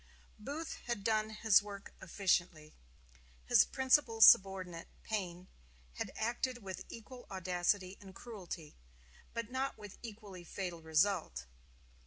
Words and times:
Booth 0.39 0.79
had 0.87 1.03
done 1.03 1.29
his 1.29 1.61
work 1.61 1.93
efficiently. 2.01 2.73
His 3.45 3.65
principal 3.65 4.19
subordinate, 4.19 4.87
Payne, 5.03 5.47
had 5.93 6.11
acted 6.15 6.63
with 6.63 6.85
equal 6.89 7.27
audacity 7.29 7.99
and 8.01 8.15
cruelty, 8.15 8.75
but 9.35 9.51
not 9.51 9.77
with 9.77 9.99
equally 10.01 10.43
fatal 10.43 10.81
result. 10.81 11.45